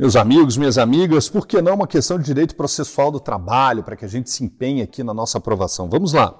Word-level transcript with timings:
Meus 0.00 0.16
amigos, 0.16 0.56
minhas 0.56 0.78
amigas, 0.78 1.28
por 1.28 1.46
que 1.46 1.60
não 1.60 1.74
uma 1.74 1.86
questão 1.86 2.18
de 2.18 2.24
direito 2.24 2.56
processual 2.56 3.10
do 3.10 3.20
trabalho 3.20 3.82
para 3.82 3.94
que 3.94 4.02
a 4.06 4.08
gente 4.08 4.30
se 4.30 4.42
empenhe 4.42 4.80
aqui 4.80 5.04
na 5.04 5.12
nossa 5.12 5.36
aprovação? 5.36 5.90
Vamos 5.90 6.14
lá. 6.14 6.34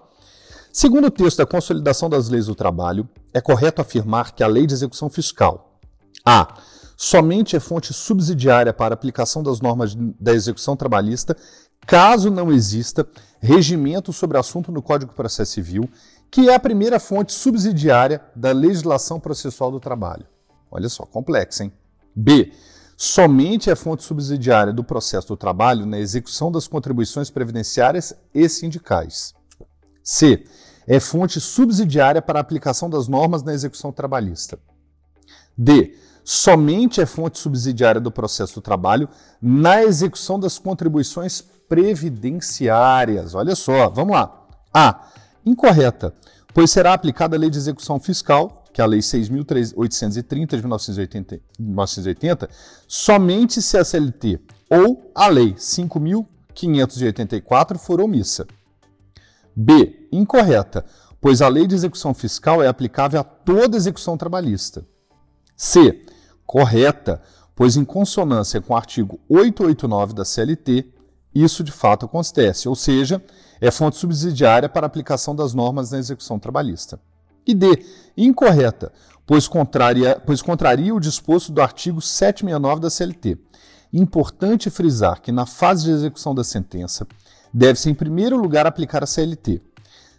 Segundo 0.73 1.09
o 1.09 1.11
texto 1.11 1.37
da 1.37 1.45
Consolidação 1.47 2.09
das 2.09 2.31
Leis 2.31 2.47
do 2.47 2.55
Trabalho, 2.55 3.07
é 3.35 3.41
correto 3.43 3.83
afirmar 3.83 4.33
que 4.35 4.43
a 4.43 4.47
Lei 4.47 4.67
de 4.67 4.73
Execução 4.73 5.11
Fiscal 5.11 5.79
A. 6.25 6.55
Somente 6.97 7.55
é 7.55 7.61
fonte 7.61 7.93
subsidiária 7.93 8.73
para 8.73 8.95
aplicação 8.95 9.43
das 9.43 9.61
normas 9.61 9.95
da 9.95 10.33
execução 10.33 10.75
trabalhista, 10.75 11.37
caso 11.87 12.31
não 12.31 12.51
exista 12.51 13.07
regimento 13.41 14.11
sobre 14.11 14.39
assunto 14.39 14.73
no 14.73 14.81
Código 14.81 15.11
de 15.11 15.17
Processo 15.17 15.53
Civil, 15.53 15.87
que 16.31 16.49
é 16.49 16.55
a 16.55 16.59
primeira 16.59 16.99
fonte 16.99 17.35
subsidiária 17.35 18.23
da 18.35 18.53
legislação 18.53 19.21
processual 19.21 19.71
do 19.71 19.79
trabalho. 19.79 20.25
Olha 20.71 20.89
só, 20.89 21.05
complexo, 21.05 21.63
hein? 21.63 21.71
B 22.17 22.55
somente 23.03 23.71
é 23.71 23.75
fonte 23.75 24.03
subsidiária 24.05 24.75
do 24.75 24.85
processo 24.85 25.29
do 25.29 25.37
trabalho 25.37 25.87
na 25.87 25.99
execução 25.99 26.53
das 26.53 26.69
contribuições 26.69 27.31
previdenciárias 27.31 28.13
e 28.35 28.47
sindicais. 28.47 29.33
C. 30.05 30.45
É 30.87 31.01
fonte 31.01 31.41
subsidiária 31.41 32.21
para 32.21 32.39
a 32.39 32.43
aplicação 32.43 32.91
das 32.91 33.09
normas 33.09 33.43
na 33.43 33.55
execução 33.55 33.91
trabalhista. 33.91 34.59
D. 35.57 35.97
Somente 36.23 37.01
é 37.01 37.07
fonte 37.07 37.39
subsidiária 37.39 38.03
do 38.03 38.11
processo 38.11 38.57
do 38.57 38.61
trabalho 38.61 39.09
na 39.41 39.83
execução 39.83 40.39
das 40.39 40.59
contribuições 40.59 41.41
previdenciárias. 41.67 43.35
Olha 43.35 43.57
só, 43.57 43.89
vamos 43.89 44.13
lá. 44.13 44.47
A. 44.75 45.07
Incorreta, 45.47 46.13
pois 46.53 46.71
será 46.71 46.93
aplicada 46.93 47.35
a 47.35 47.39
lei 47.39 47.49
de 47.49 47.57
execução 47.57 47.99
fiscal 47.99 48.60
que 48.73 48.81
é 48.81 48.85
a 48.85 48.87
Lei 48.87 49.01
6.830 49.01 50.57
de 50.57 50.57
1980, 50.57 51.41
1980, 51.59 52.49
somente 52.87 53.61
se 53.61 53.77
a 53.77 53.85
CLT 53.85 54.41
ou 54.71 55.11
a 55.15 55.29
Lei 55.29 55.53
5.584 55.55 57.77
for 57.79 58.01
omissa. 58.01 58.47
B. 59.55 60.09
Incorreta, 60.13 60.85
pois 61.21 61.41
a 61.43 61.49
Lei 61.49 61.67
de 61.67 61.75
Execução 61.75 62.15
Fiscal 62.15 62.63
é 62.63 62.69
aplicável 62.69 63.21
a 63.21 63.25
toda 63.25 63.77
execução 63.77 64.17
trabalhista. 64.17 64.87
C. 65.57 66.07
Correta, 66.47 67.21
pois 67.55 67.77
em 67.77 67.85
consonância 67.85 68.59
com 68.61 68.73
o 68.73 68.77
artigo 68.77 69.21
889 69.29 70.15
da 70.15 70.25
CLT, 70.25 70.87
isso 71.35 71.63
de 71.63 71.71
fato 71.71 72.07
acontece, 72.07 72.67
ou 72.69 72.75
seja, 72.75 73.23
é 73.61 73.71
fonte 73.71 73.99
subsidiária 73.99 74.69
para 74.69 74.85
a 74.87 74.89
aplicação 74.89 75.37
das 75.37 75.55
normas 75.55 75.91
na 75.91 75.99
execução 75.99 76.39
trabalhista. 76.39 76.99
E 77.51 77.55
D, 77.55 77.85
incorreta, 78.17 78.93
pois, 79.27 79.49
contraria, 79.49 80.21
pois 80.25 80.41
contraria 80.41 80.95
o 80.95 81.01
disposto 81.01 81.53
do 81.53 81.61
artigo 81.61 82.01
769 82.01 82.81
da 82.81 82.91
CLT. 82.91 83.39
Importante 83.93 84.71
frisar 84.71 85.21
que 85.21 85.33
na 85.33 85.47
fase 85.47 85.85
de 85.85 85.91
execução 85.91 86.35
da 86.35 86.45
sentença, 86.45 87.07
deve-se 87.53 87.91
em 87.91 87.95
primeiro 87.95 88.37
lugar 88.37 88.67
aplicar 88.67 89.03
a 89.03 89.07
CLT. 89.07 89.61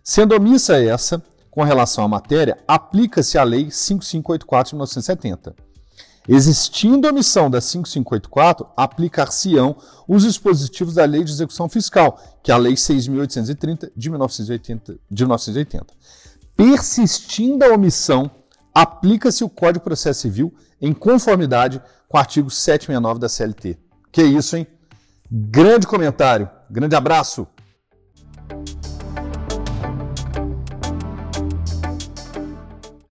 Sendo 0.03 0.35
omissa 0.35 0.81
essa, 0.81 1.23
com 1.49 1.63
relação 1.63 2.03
à 2.03 2.07
matéria, 2.07 2.57
aplica-se 2.67 3.37
a 3.37 3.43
Lei 3.43 3.71
5584 3.71 4.69
de 4.69 4.75
1970. 4.75 5.55
Existindo 6.27 7.07
omissão 7.07 7.49
da 7.49 7.59
5584, 7.59 8.67
aplicar-se-ão 8.77 9.75
os 10.07 10.23
dispositivos 10.23 10.93
da 10.93 11.03
Lei 11.03 11.23
de 11.23 11.31
Execução 11.31 11.67
Fiscal, 11.67 12.19
que 12.43 12.51
é 12.51 12.53
a 12.53 12.57
Lei 12.57 12.73
6.830 12.73 13.91
de 13.95 14.09
1980. 14.09 14.99
De 15.09 15.23
1980. 15.23 15.93
Persistindo 16.63 17.65
a 17.65 17.69
omissão, 17.69 18.29
aplica-se 18.71 19.43
o 19.43 19.49
Código 19.49 19.79
de 19.79 19.83
Processo 19.83 20.21
Civil 20.21 20.53
em 20.79 20.93
conformidade 20.93 21.81
com 22.07 22.17
o 22.17 22.19
artigo 22.19 22.51
769 22.51 23.19
da 23.19 23.27
CLT. 23.27 23.79
Que 24.11 24.21
isso, 24.21 24.55
hein? 24.55 24.67
Grande 25.31 25.87
comentário, 25.87 26.47
grande 26.69 26.95
abraço. 26.95 27.47